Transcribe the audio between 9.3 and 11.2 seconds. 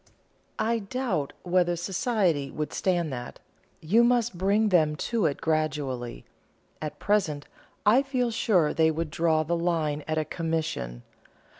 the line at a 'commission.'